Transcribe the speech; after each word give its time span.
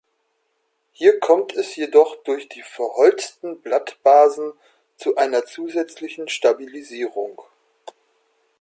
Hier 0.93 1.19
kommt 1.19 1.53
es 1.53 1.75
jedoch 1.75 2.23
durch 2.23 2.49
die 2.49 2.63
verholzten 2.63 3.61
Blattbasen 3.61 4.51
zu 4.97 5.15
einer 5.15 5.45
zusätzlichen 5.45 6.27
Stabilisierung. 6.27 7.39